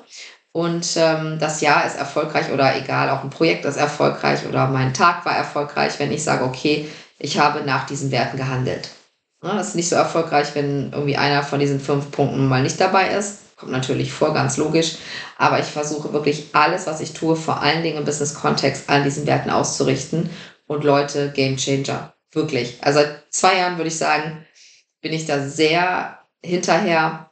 [0.54, 4.94] Und ähm, das Jahr ist erfolgreich oder egal, auch ein Projekt ist erfolgreich oder mein
[4.94, 8.90] Tag war erfolgreich, wenn ich sage, okay, ich habe nach diesen Werten gehandelt.
[9.44, 12.80] Ja, das ist nicht so erfolgreich, wenn irgendwie einer von diesen fünf Punkten mal nicht
[12.80, 13.56] dabei ist.
[13.58, 14.96] Kommt natürlich vor, ganz logisch.
[15.38, 19.28] Aber ich versuche wirklich alles, was ich tue, vor allen Dingen im Business-Kontext an diesen
[19.28, 20.30] Werten auszurichten
[20.68, 22.14] und Leute Game Changer.
[22.32, 22.78] Wirklich.
[22.82, 24.46] Also seit zwei Jahren würde ich sagen,
[25.02, 27.32] bin ich da sehr hinterher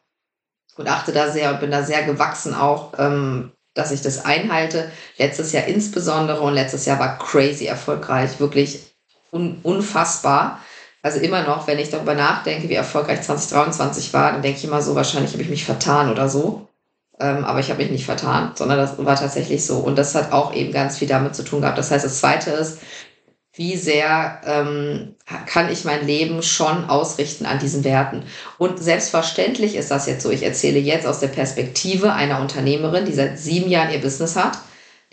[0.77, 4.91] und achte da sehr und bin da sehr gewachsen auch, ähm, dass ich das einhalte.
[5.17, 8.95] Letztes Jahr insbesondere und letztes Jahr war crazy erfolgreich, wirklich
[9.31, 10.61] un unfassbar.
[11.03, 14.81] Also immer noch, wenn ich darüber nachdenke, wie erfolgreich 2023 war, dann denke ich immer
[14.81, 16.69] so, wahrscheinlich habe ich mich vertan oder so.
[17.19, 19.79] Ähm, aber ich habe mich nicht vertan, sondern das war tatsächlich so.
[19.79, 21.77] Und das hat auch eben ganz viel damit zu tun gehabt.
[21.77, 22.79] Das heißt, das Zweite ist,
[23.55, 28.23] wie sehr ähm, kann ich mein Leben schon ausrichten an diesen Werten.
[28.57, 30.31] Und selbstverständlich ist das jetzt so.
[30.31, 34.57] Ich erzähle jetzt aus der Perspektive einer Unternehmerin, die seit sieben Jahren ihr Business hat,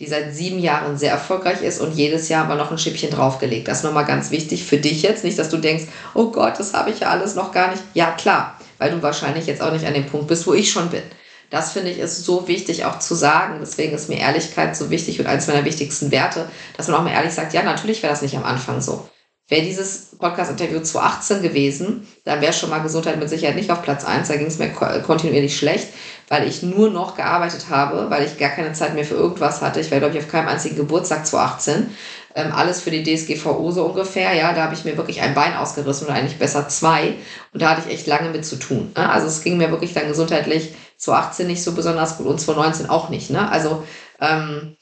[0.01, 3.69] die seit sieben Jahren sehr erfolgreich ist und jedes Jahr aber noch ein Schippchen draufgelegt.
[3.69, 5.25] Das ist nochmal ganz wichtig für dich jetzt.
[5.25, 5.85] Nicht, dass du denkst,
[6.15, 7.83] oh Gott, das habe ich ja alles noch gar nicht.
[7.93, 10.89] Ja, klar, weil du wahrscheinlich jetzt auch nicht an dem Punkt bist, wo ich schon
[10.89, 11.03] bin.
[11.51, 13.59] Das finde ich ist so wichtig auch zu sagen.
[13.61, 17.13] Deswegen ist mir Ehrlichkeit so wichtig und eines meiner wichtigsten Werte, dass man auch mal
[17.13, 19.07] ehrlich sagt, ja, natürlich wäre das nicht am Anfang so.
[19.51, 24.05] Wäre dieses Podcast-Interview 2018 gewesen, dann wäre schon mal Gesundheit mit Sicherheit nicht auf Platz
[24.05, 24.29] 1.
[24.29, 25.89] Da ging es mir kontinuierlich schlecht,
[26.29, 29.81] weil ich nur noch gearbeitet habe, weil ich gar keine Zeit mehr für irgendwas hatte.
[29.81, 31.91] Ich war, glaube ich, auf keinem einzigen Geburtstag 2018.
[32.37, 34.35] Ähm, alles für die DSGVO so ungefähr.
[34.35, 37.17] Ja, da habe ich mir wirklich ein Bein ausgerissen oder eigentlich besser zwei.
[37.53, 38.93] Und da hatte ich echt lange mit zu tun.
[38.97, 39.11] Ne?
[39.11, 43.09] Also es ging mir wirklich dann gesundheitlich 2018 nicht so besonders gut und 2019 auch
[43.09, 43.31] nicht.
[43.31, 43.51] Ne?
[43.51, 43.83] Also
[44.21, 44.77] ähm,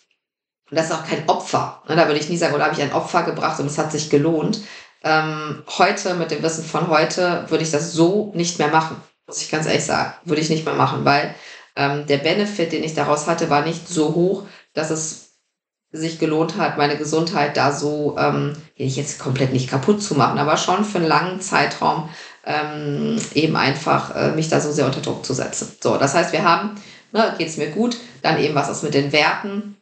[0.70, 1.82] das ist auch kein Opfer.
[1.88, 1.96] Ne?
[1.96, 4.10] Da würde ich nie sagen, oder habe ich ein Opfer gebracht und es hat sich
[4.10, 4.60] gelohnt.
[5.02, 8.96] Ähm, heute, mit dem Wissen von heute, würde ich das so nicht mehr machen.
[9.26, 10.12] Muss ich ganz ehrlich sagen.
[10.24, 11.34] Würde ich nicht mehr machen, weil
[11.76, 15.28] ähm, der Benefit, den ich daraus hatte, war nicht so hoch, dass es
[15.90, 20.58] sich gelohnt hat, meine Gesundheit da so, ähm, jetzt komplett nicht kaputt zu machen, aber
[20.58, 22.10] schon für einen langen Zeitraum
[22.44, 25.76] ähm, eben einfach äh, mich da so sehr unter Druck zu setzen.
[25.80, 26.74] So, das heißt, wir haben,
[27.12, 29.77] ne, geht es mir gut, dann eben was ist mit den Werten.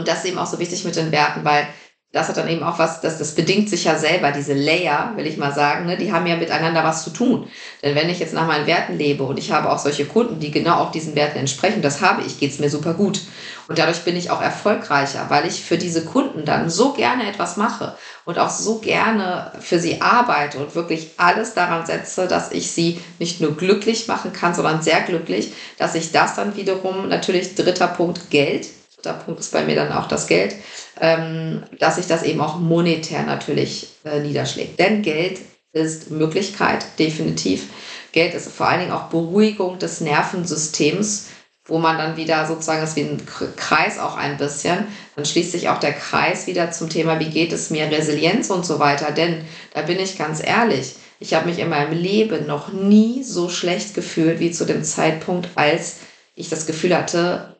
[0.00, 1.68] Und das ist eben auch so wichtig mit den Werten, weil
[2.12, 5.26] das hat dann eben auch was, das, das bedingt sich ja selber, diese Layer, will
[5.26, 7.48] ich mal sagen, ne, die haben ja miteinander was zu tun.
[7.82, 10.50] Denn wenn ich jetzt nach meinen Werten lebe und ich habe auch solche Kunden, die
[10.50, 13.20] genau auch diesen Werten entsprechen, das habe ich, geht es mir super gut.
[13.68, 17.58] Und dadurch bin ich auch erfolgreicher, weil ich für diese Kunden dann so gerne etwas
[17.58, 22.72] mache und auch so gerne für sie arbeite und wirklich alles daran setze, dass ich
[22.72, 27.54] sie nicht nur glücklich machen kann, sondern sehr glücklich, dass ich das dann wiederum, natürlich
[27.54, 28.66] dritter Punkt, Geld,
[29.00, 30.54] dritter Punkt ist bei mir dann auch das Geld,
[31.00, 34.78] ähm, dass sich das eben auch monetär natürlich äh, niederschlägt.
[34.78, 35.40] Denn Geld
[35.72, 37.68] ist Möglichkeit, definitiv.
[38.12, 41.28] Geld ist vor allen Dingen auch Beruhigung des Nervensystems,
[41.64, 43.22] wo man dann wieder sozusagen ist wie ein
[43.56, 44.86] Kreis auch ein bisschen.
[45.14, 48.66] Dann schließt sich auch der Kreis wieder zum Thema, wie geht es mir, Resilienz und
[48.66, 49.12] so weiter.
[49.12, 53.48] Denn da bin ich ganz ehrlich, ich habe mich in meinem Leben noch nie so
[53.48, 55.98] schlecht gefühlt wie zu dem Zeitpunkt, als
[56.34, 57.59] ich das Gefühl hatte,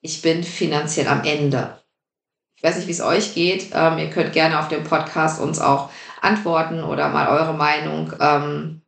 [0.00, 1.78] ich bin finanziell am Ende.
[2.56, 3.70] Ich weiß nicht, wie es euch geht.
[3.72, 8.82] Ähm, ihr könnt gerne auf dem Podcast uns auch antworten oder mal eure Meinung ähm,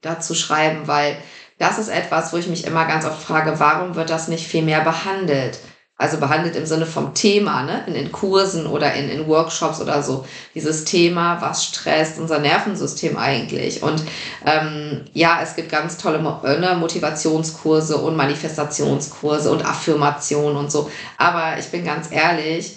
[0.00, 1.16] dazu schreiben, weil
[1.58, 4.62] das ist etwas, wo ich mich immer ganz oft frage, warum wird das nicht viel
[4.62, 5.58] mehr behandelt?
[5.96, 7.84] Also behandelt im Sinne vom Thema, ne?
[7.86, 10.26] in, in Kursen oder in, in Workshops oder so.
[10.52, 13.80] Dieses Thema, was stresst unser Nervensystem eigentlich?
[13.80, 14.02] Und
[14.44, 20.90] ähm, ja, es gibt ganz tolle ne, Motivationskurse und Manifestationskurse und Affirmationen und so.
[21.16, 22.76] Aber ich bin ganz ehrlich,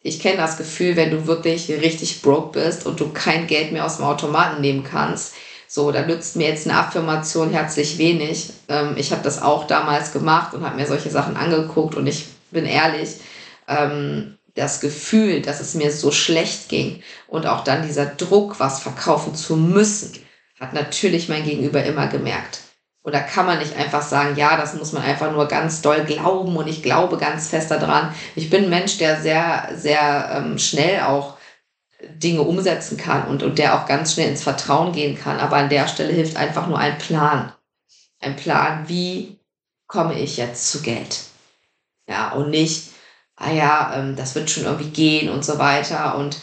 [0.00, 3.84] ich kenne das Gefühl, wenn du wirklich richtig broke bist und du kein Geld mehr
[3.84, 5.34] aus dem Automaten nehmen kannst.
[5.68, 8.50] So, da nützt mir jetzt eine Affirmation herzlich wenig.
[8.68, 12.26] Ähm, ich habe das auch damals gemacht und habe mir solche Sachen angeguckt und ich
[12.50, 13.16] bin ehrlich,
[13.68, 18.80] ähm, das Gefühl, dass es mir so schlecht ging und auch dann dieser Druck, was
[18.80, 20.14] verkaufen zu müssen,
[20.58, 22.60] hat natürlich mein Gegenüber immer gemerkt.
[23.02, 26.04] Und da kann man nicht einfach sagen, ja, das muss man einfach nur ganz doll
[26.04, 28.12] glauben und ich glaube ganz fest daran.
[28.34, 31.36] Ich bin ein Mensch, der sehr, sehr ähm, schnell auch
[32.10, 35.38] Dinge umsetzen kann und, und der auch ganz schnell ins Vertrauen gehen kann.
[35.38, 37.52] Aber an der Stelle hilft einfach nur ein Plan.
[38.18, 39.38] Ein Plan, wie
[39.86, 41.20] komme ich jetzt zu Geld?
[42.08, 42.88] Ja, und nicht,
[43.36, 46.16] ah ja, ähm, das wird schon irgendwie gehen und so weiter.
[46.16, 46.38] Und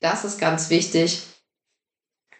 [0.00, 1.22] das ist ganz wichtig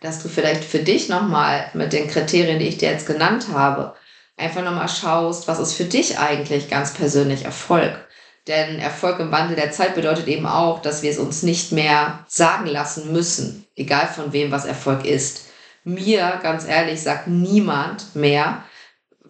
[0.02, 3.94] dass du vielleicht für dich nochmal mit den Kriterien, die ich dir jetzt genannt habe,
[4.36, 8.06] einfach nochmal schaust, was ist für dich eigentlich ganz persönlich Erfolg?
[8.48, 12.24] Denn Erfolg im Wandel der Zeit bedeutet eben auch, dass wir es uns nicht mehr
[12.26, 15.46] sagen lassen müssen, egal von wem was Erfolg ist.
[15.84, 18.64] Mir, ganz ehrlich, sagt niemand mehr,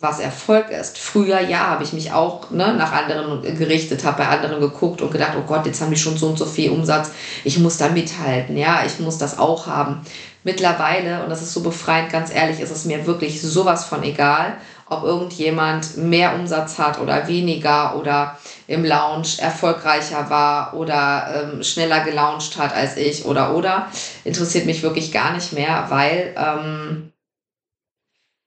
[0.03, 0.99] was Erfolg ist.
[0.99, 5.13] Früher, ja, habe ich mich auch ne, nach anderen gerichtet, habe bei anderen geguckt und
[5.13, 7.13] gedacht, oh Gott, jetzt haben die schon so und so viel Umsatz,
[7.45, 10.05] ich muss da mithalten, ja, ich muss das auch haben.
[10.43, 14.57] Mittlerweile, und das ist so befreiend, ganz ehrlich, ist es mir wirklich sowas von egal,
[14.91, 18.37] ob irgendjemand mehr Umsatz hat oder weniger oder
[18.67, 23.87] im Lounge erfolgreicher war oder ähm, schneller gelauncht hat als ich oder oder.
[24.25, 27.12] Interessiert mich wirklich gar nicht mehr, weil ähm,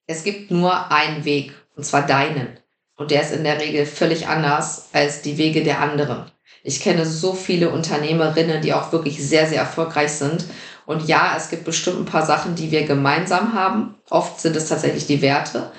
[0.08, 2.60] es gibt nur einen Weg, und zwar deinen.
[2.98, 6.32] Und der ist in der Regel völlig anders als die Wege der anderen.
[6.64, 10.46] Ich kenne so viele Unternehmerinnen, die auch wirklich sehr, sehr erfolgreich sind
[10.86, 13.96] und ja, es gibt bestimmt ein paar Sachen, die wir gemeinsam haben.
[14.10, 15.72] Oft sind es tatsächlich die Werte.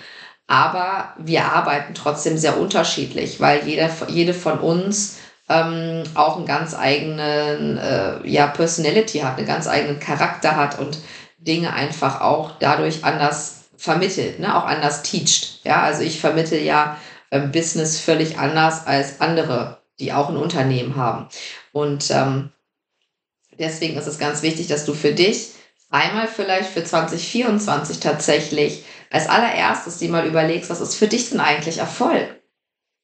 [0.49, 6.75] Aber wir arbeiten trotzdem sehr unterschiedlich, weil jeder, jede von uns ähm, auch einen ganz
[6.75, 10.99] eigenen äh, ja, Personality hat, einen ganz eigenen Charakter hat und
[11.39, 14.57] Dinge einfach auch dadurch anders vermittelt, ne?
[14.57, 15.61] auch anders teacht.
[15.65, 16.99] Ja, also ich vermittel ja
[17.31, 21.29] äh, Business völlig anders als andere, die auch ein Unternehmen haben.
[21.73, 22.51] Und ähm,
[23.59, 25.53] Deswegen ist es ganz wichtig, dass du für dich
[25.91, 31.41] einmal vielleicht für 2024 tatsächlich als allererstes dir mal überlegst, was ist für dich denn
[31.41, 32.29] eigentlich Erfolg?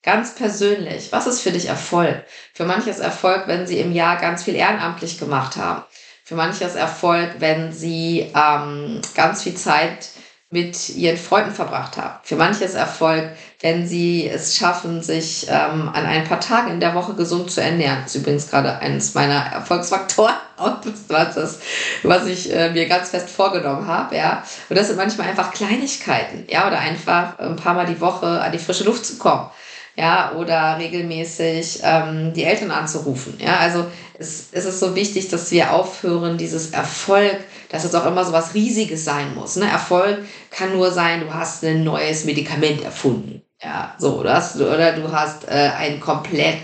[0.03, 2.25] Ganz persönlich, was ist für dich Erfolg?
[2.55, 5.85] Für manches Erfolg, wenn sie im Jahr ganz viel ehrenamtlich gemacht haben.
[6.25, 10.09] Für manches Erfolg, wenn sie ähm, ganz viel Zeit
[10.53, 12.15] mit ihren Freunden verbracht haben.
[12.23, 13.31] Für manches Erfolg,
[13.63, 17.63] wenn sie es schaffen, sich ähm, an ein paar Tagen in der Woche gesund zu
[17.63, 18.01] ernähren.
[18.03, 20.35] Das ist übrigens gerade eines meiner Erfolgsfaktoren,
[21.09, 21.59] was,
[22.03, 24.15] was ich äh, mir ganz fest vorgenommen habe.
[24.15, 24.45] Ja.
[24.69, 28.53] Und das sind manchmal einfach Kleinigkeiten, ja, oder einfach ein paar Mal die Woche an
[28.53, 29.49] die frische Luft zu kommen
[29.97, 33.35] ja, oder regelmäßig ähm, die Eltern anzurufen.
[33.39, 33.85] Ja, also
[34.19, 38.33] es, es ist so wichtig, dass wir aufhören, dieses Erfolg, dass es auch immer so
[38.33, 39.57] was Riesiges sein muss.
[39.57, 39.67] Ne?
[39.67, 43.43] Erfolg kann nur sein, du hast ein neues Medikament erfunden.
[43.63, 46.57] Ja, so, oder, hast, oder du hast äh, ein komplett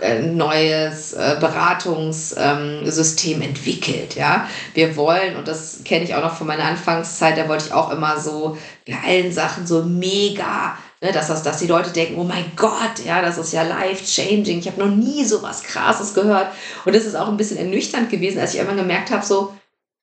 [0.00, 4.16] äh, neues äh, Beratungssystem ähm, entwickelt.
[4.16, 7.38] Ja, wir wollen und das kenne ich auch noch von meiner Anfangszeit.
[7.38, 11.58] Da wollte ich auch immer so bei allen Sachen so mega Ne, dass, das, dass
[11.58, 14.58] die Leute denken, oh mein Gott, ja, das ist ja life-changing.
[14.58, 16.48] Ich habe noch nie so was Krasses gehört.
[16.84, 19.54] Und das ist auch ein bisschen ernüchternd gewesen, als ich irgendwann gemerkt habe, so,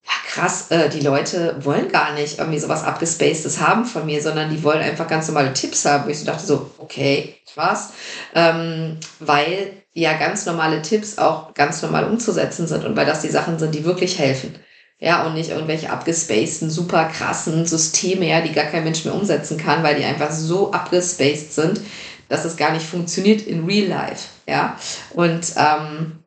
[0.06, 4.50] ja krass, äh, die Leute wollen gar nicht irgendwie sowas abgespacedes haben von mir, sondern
[4.50, 6.06] die wollen einfach ganz normale Tipps haben.
[6.06, 7.90] Wo ich so dachte so, okay, was?
[8.34, 13.28] Ähm, weil ja ganz normale Tipps auch ganz normal umzusetzen sind und weil das die
[13.28, 14.56] Sachen sind, die wirklich helfen.
[15.04, 19.58] Ja, und nicht irgendwelche abgespaceden, super krassen Systeme, ja, die gar kein Mensch mehr umsetzen
[19.58, 21.82] kann, weil die einfach so abgespaced sind,
[22.30, 24.30] dass es gar nicht funktioniert in real life.
[24.48, 24.78] Ja,
[25.12, 26.24] und ähm,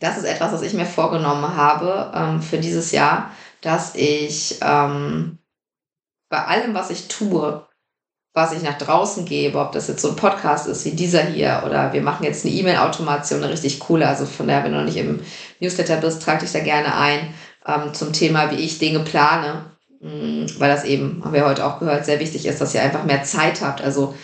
[0.00, 5.36] das ist etwas, was ich mir vorgenommen habe ähm, für dieses Jahr, dass ich ähm,
[6.30, 7.66] bei allem, was ich tue,
[8.32, 11.62] was ich nach draußen gebe, ob das jetzt so ein Podcast ist wie dieser hier
[11.66, 14.86] oder wir machen jetzt eine E-Mail-Automation, eine richtig coole, also von daher, wenn du noch
[14.86, 15.20] nicht im
[15.60, 17.34] Newsletter bist, trag dich da gerne ein
[17.66, 19.64] ähm, zum Thema, wie ich Dinge plane,
[20.00, 23.04] mm, weil das eben, haben wir heute auch gehört, sehr wichtig ist, dass ihr einfach
[23.04, 24.14] mehr Zeit habt, also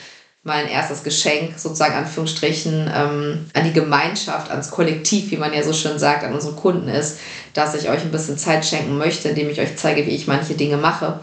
[0.42, 5.72] mein erstes Geschenk, sozusagen Anführungsstrichen, ähm, an die Gemeinschaft, ans Kollektiv, wie man ja so
[5.72, 7.18] schön sagt, an unsere Kunden ist,
[7.54, 10.54] dass ich euch ein bisschen Zeit schenken möchte, indem ich euch zeige, wie ich manche
[10.54, 11.20] Dinge mache.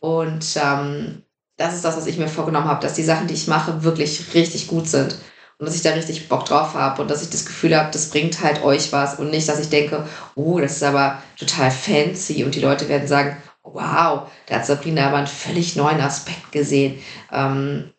[0.00, 1.22] Und ähm,
[1.56, 4.34] das ist das, was ich mir vorgenommen habe, dass die Sachen, die ich mache, wirklich
[4.34, 5.16] richtig gut sind.
[5.58, 8.10] Und dass ich da richtig Bock drauf habe und dass ich das Gefühl habe, das
[8.10, 12.44] bringt halt euch was und nicht, dass ich denke, oh, das ist aber total fancy
[12.44, 17.00] und die Leute werden sagen, wow, da hat Sabrina aber einen völlig neuen Aspekt gesehen.
[17.32, 17.90] Ähm,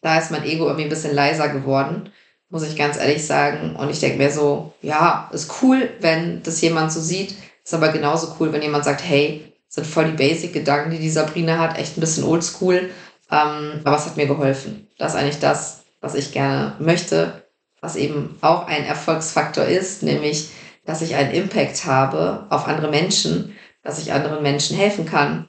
[0.00, 2.10] da ist mein Ego irgendwie ein bisschen leiser geworden,
[2.48, 3.76] muss ich ganz ehrlich sagen.
[3.76, 7.34] Und ich denke mir so, ja, ist cool, wenn das jemand so sieht.
[7.64, 11.58] Ist aber genauso cool, wenn jemand sagt, hey, sind voll die Basic-Gedanken, die die Sabrina
[11.58, 12.90] hat, echt ein bisschen oldschool.
[13.30, 14.88] Ähm, aber es hat mir geholfen.
[14.98, 17.42] Das ist eigentlich das, was ich gerne möchte,
[17.80, 20.50] was eben auch ein Erfolgsfaktor ist, nämlich,
[20.84, 25.48] dass ich einen Impact habe auf andere Menschen, dass ich anderen Menschen helfen kann,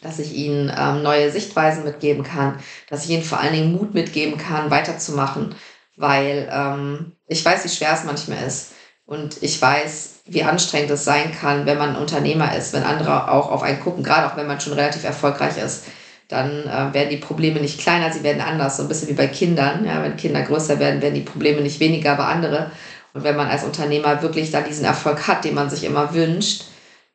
[0.00, 2.58] dass ich ihnen ähm, neue Sichtweisen mitgeben kann,
[2.88, 5.54] dass ich ihnen vor allen Dingen Mut mitgeben kann, weiterzumachen,
[5.96, 8.72] weil ähm, ich weiß, wie schwer es manchmal ist.
[9.06, 13.50] Und ich weiß, wie anstrengend es sein kann, wenn man Unternehmer ist, wenn andere auch
[13.50, 15.84] auf einen gucken, gerade auch wenn man schon relativ erfolgreich ist.
[16.28, 19.26] Dann äh, werden die Probleme nicht kleiner, sie werden anders, so ein bisschen wie bei
[19.26, 19.84] Kindern.
[19.84, 22.70] Ja, wenn Kinder größer werden, werden die Probleme nicht weniger, aber andere.
[23.12, 26.64] Und wenn man als Unternehmer wirklich da diesen Erfolg hat, den man sich immer wünscht,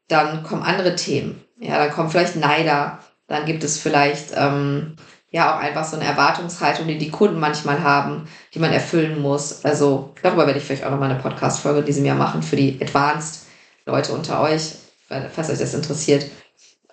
[0.08, 1.43] dann kommen andere Themen.
[1.60, 4.95] Ja, dann kommen vielleicht Neider, dann gibt es vielleicht ähm,
[5.32, 9.63] ja auch einfach so eine Erwartungshaltung, die die Kunden manchmal haben, die man erfüllen muss.
[9.65, 12.80] Also darüber werde ich vielleicht auch nochmal eine Podcast-Folge in diesem Jahr machen für die
[12.82, 14.76] Advanced-Leute unter euch,
[15.08, 16.26] falls euch das interessiert.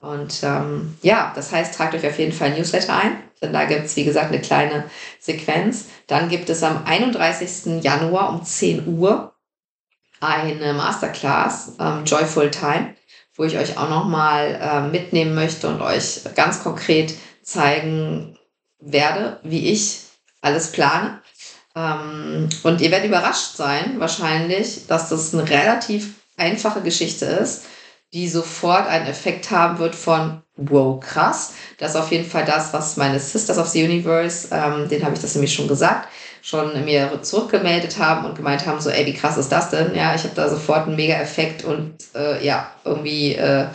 [0.01, 3.87] Und ähm, ja, das heißt, tragt euch auf jeden Fall Newsletter ein, denn da gibt
[3.87, 4.85] es, wie gesagt, eine kleine
[5.21, 5.87] Sequenz.
[6.07, 7.83] Dann gibt es am 31.
[7.83, 9.35] Januar um 10 Uhr
[10.21, 12.95] eine Masterclass, ähm, Joyful Time
[13.37, 18.39] wo ich euch auch nochmal äh, mitnehmen möchte und euch ganz konkret zeigen
[18.81, 20.01] werde, wie ich
[20.41, 21.21] alles plane.
[21.75, 27.65] Ähm, und ihr werdet überrascht sein, wahrscheinlich, dass das eine relativ einfache Geschichte ist,
[28.13, 31.53] die sofort einen Effekt haben wird von wow, krass.
[31.79, 35.15] Das ist auf jeden Fall das, was meine Sisters of the Universe, ähm, den habe
[35.15, 36.09] ich das nämlich schon gesagt,
[36.41, 39.95] schon mir zurückgemeldet haben und gemeint haben, so, ey, wie krass ist das denn?
[39.95, 43.67] Ja, ich habe da sofort einen Mega-Effekt und äh, ja, irgendwie äh,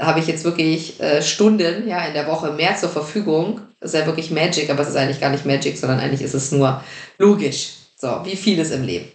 [0.00, 3.60] habe ich jetzt wirklich äh, Stunden ja, in der Woche mehr zur Verfügung.
[3.80, 6.34] Das ist ja wirklich Magic, aber es ist eigentlich gar nicht Magic, sondern eigentlich ist
[6.34, 6.82] es nur
[7.18, 7.74] logisch.
[7.96, 9.12] So, wie vieles im Leben.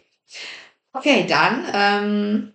[0.93, 2.54] Okay, dann ähm,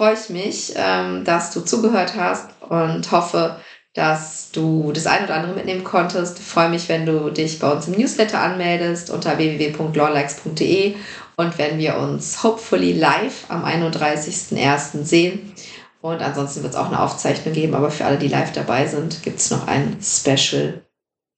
[0.00, 3.60] freue ich mich, ähm, dass du zugehört hast und hoffe,
[3.92, 6.38] dass du das ein oder andere mitnehmen konntest.
[6.38, 10.94] Ich freue mich, wenn du dich bei uns im Newsletter anmeldest unter www.lawlikes.de
[11.36, 15.04] und wenn wir uns hopefully live am 31.01.
[15.04, 15.52] sehen.
[16.00, 19.22] Und ansonsten wird es auch eine Aufzeichnung geben, aber für alle, die live dabei sind,
[19.22, 20.80] gibt es noch ein Special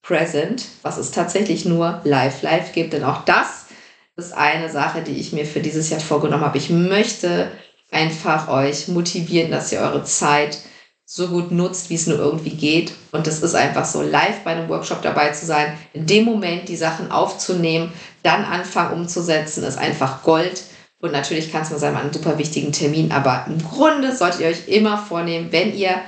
[0.06, 2.92] Present, was es tatsächlich nur live live gibt.
[2.92, 3.64] Denn auch das
[4.14, 6.58] ist eine Sache, die ich mir für dieses Jahr vorgenommen habe.
[6.58, 7.50] Ich möchte
[7.92, 10.58] einfach euch motivieren, dass ihr eure Zeit
[11.04, 12.92] so gut nutzt, wie es nur irgendwie geht.
[13.12, 16.68] Und das ist einfach so, live bei einem Workshop dabei zu sein, in dem Moment
[16.68, 20.62] die Sachen aufzunehmen, dann anfangen umzusetzen, ist einfach Gold.
[21.00, 24.40] Und natürlich kann es nur sein, mal einen super wichtigen Termin, aber im Grunde solltet
[24.40, 26.00] ihr euch immer vornehmen, wenn ihr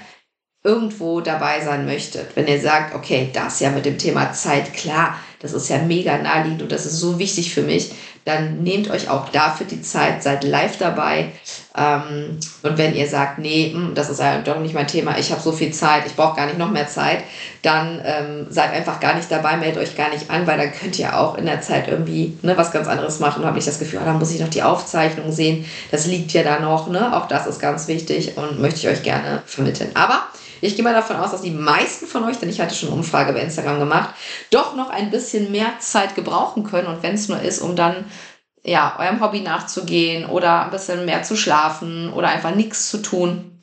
[0.62, 5.18] irgendwo dabei sein möchtet, wenn ihr sagt, okay, das ja mit dem Thema Zeit, klar,
[5.40, 7.90] das ist ja mega naheliegend und das ist so wichtig für mich,
[8.24, 11.32] dann nehmt euch auch dafür die Zeit, seid live dabei.
[11.76, 15.30] Ähm, und wenn ihr sagt, nee, hm, das ist ja doch nicht mein Thema, ich
[15.30, 17.24] habe so viel Zeit, ich brauche gar nicht noch mehr Zeit,
[17.62, 20.98] dann ähm, seid einfach gar nicht dabei, meldet euch gar nicht an, weil dann könnt
[20.98, 23.78] ihr auch in der Zeit irgendwie ne, was ganz anderes machen und habt nicht das
[23.78, 27.14] Gefühl, oh, da muss ich noch die Aufzeichnung sehen, das liegt ja da noch, ne?
[27.14, 29.90] auch das ist ganz wichtig und möchte ich euch gerne vermitteln.
[29.94, 30.22] Aber
[30.64, 32.96] Ich gehe mal davon aus, dass die meisten von euch, denn ich hatte schon eine
[32.96, 34.14] Umfrage bei Instagram gemacht,
[34.50, 36.88] doch noch ein bisschen mehr Zeit gebrauchen können.
[36.88, 38.06] Und wenn es nur ist, um dann
[38.64, 43.53] ja, eurem Hobby nachzugehen oder ein bisschen mehr zu schlafen oder einfach nichts zu tun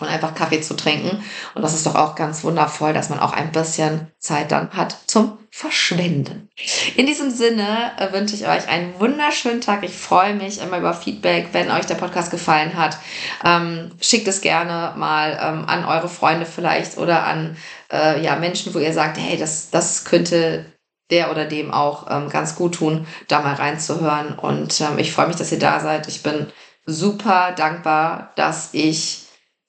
[0.00, 1.22] und einfach Kaffee zu trinken.
[1.54, 4.96] Und das ist doch auch ganz wundervoll, dass man auch ein bisschen Zeit dann hat
[5.06, 6.48] zum Verschwenden.
[6.96, 9.84] In diesem Sinne äh, wünsche ich euch einen wunderschönen Tag.
[9.84, 12.98] Ich freue mich immer über Feedback, wenn euch der Podcast gefallen hat.
[13.44, 17.56] Ähm, schickt es gerne mal ähm, an eure Freunde vielleicht oder an
[17.92, 20.66] äh, ja, Menschen, wo ihr sagt, hey, das, das könnte
[21.10, 24.36] der oder dem auch ähm, ganz gut tun, da mal reinzuhören.
[24.36, 26.08] Und ähm, ich freue mich, dass ihr da seid.
[26.08, 26.48] Ich bin
[26.84, 29.23] super dankbar, dass ich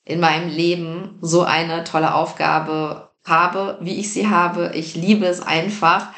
[0.05, 4.71] in meinem Leben so eine tolle Aufgabe habe, wie ich sie habe.
[4.75, 6.09] Ich liebe es einfach,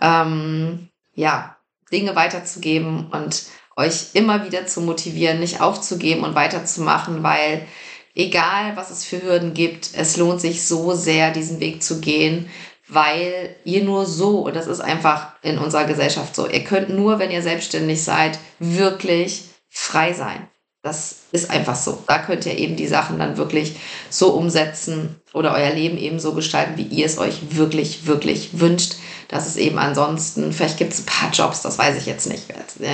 [0.00, 1.56] ähm, ja,
[1.92, 3.44] Dinge weiterzugeben und
[3.76, 7.66] euch immer wieder zu motivieren, nicht aufzugeben und weiterzumachen, weil
[8.14, 12.48] egal was es für Hürden gibt, es lohnt sich so sehr, diesen Weg zu gehen,
[12.88, 17.18] weil ihr nur so, und das ist einfach in unserer Gesellschaft so, ihr könnt nur,
[17.18, 20.48] wenn ihr selbstständig seid, wirklich frei sein.
[20.82, 22.02] Das ist einfach so.
[22.08, 23.76] Da könnt ihr eben die Sachen dann wirklich
[24.10, 28.96] so umsetzen oder euer Leben eben so gestalten, wie ihr es euch wirklich, wirklich wünscht.
[29.28, 32.44] Dass es eben ansonsten, vielleicht gibt es ein paar Jobs, das weiß ich jetzt nicht.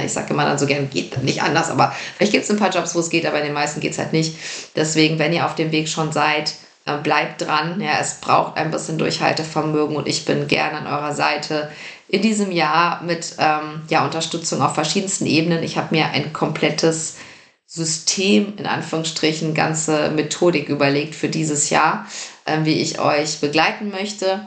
[0.05, 2.70] Ich sage immer dann so gern, geht nicht anders, aber vielleicht gibt es ein paar
[2.70, 4.36] Jobs, wo es geht, aber in den meisten geht es halt nicht.
[4.76, 7.80] Deswegen, wenn ihr auf dem Weg schon seid, äh, bleibt dran.
[7.80, 11.70] Ja, es braucht ein bisschen Durchhaltevermögen und ich bin gerne an eurer Seite
[12.09, 15.62] in diesem Jahr mit ähm, ja, Unterstützung auf verschiedensten Ebenen.
[15.62, 17.16] Ich habe mir ein komplettes
[17.71, 22.07] System, in Anführungsstrichen, ganze Methodik überlegt für dieses Jahr,
[22.47, 24.41] äh, wie ich euch begleiten möchte.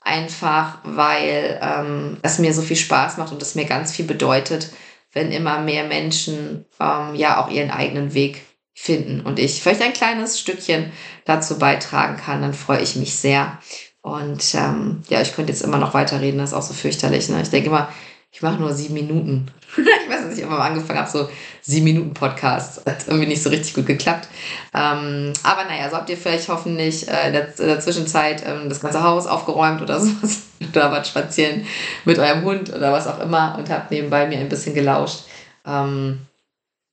[0.00, 4.70] Einfach weil ähm, es mir so viel Spaß macht und es mir ganz viel bedeutet,
[5.12, 8.42] wenn immer mehr Menschen ähm, ja auch ihren eigenen Weg
[8.74, 10.90] finden und ich vielleicht ein kleines Stückchen
[11.24, 13.58] dazu beitragen kann, dann freue ich mich sehr.
[14.02, 17.28] Und ähm, ja, ich könnte jetzt immer noch weiterreden, das ist auch so fürchterlich.
[17.28, 17.40] Ne?
[17.42, 17.88] Ich denke immer,
[18.34, 19.46] ich mache nur sieben Minuten.
[19.76, 21.28] ich weiß, dass ich immer mal angefangen habe, so
[21.62, 22.84] sieben Minuten Podcast.
[22.84, 24.26] Hat irgendwie nicht so richtig gut geklappt.
[24.74, 28.68] Ähm, aber naja, so habt ihr vielleicht hoffentlich äh, in, der, in, der, Zwischenzeit ähm,
[28.68, 30.42] das ganze Haus aufgeräumt oder sowas.
[30.68, 31.64] oder wart spazieren
[32.04, 35.20] mit eurem Hund oder was auch immer und habt nebenbei mir ein bisschen gelauscht.
[35.64, 36.18] Ähm,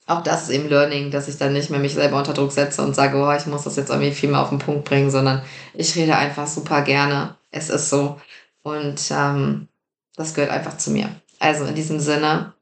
[0.06, 2.84] auch das ist eben Learning, dass ich dann nicht mehr mich selber unter Druck setze
[2.84, 5.42] und sage, oh, ich muss das jetzt irgendwie viel mehr auf den Punkt bringen, sondern
[5.74, 7.36] ich rede einfach super gerne.
[7.50, 8.22] Es ist so.
[8.62, 9.68] Und ähm,
[10.16, 11.10] das gehört einfach zu mir.
[11.42, 12.54] Also in diesem Sinne,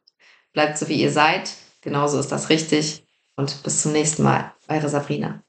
[0.54, 1.52] bleibt so wie ihr seid.
[1.82, 3.06] Genauso ist das richtig.
[3.36, 4.54] Und bis zum nächsten Mal.
[4.70, 5.44] Eure Sabrina.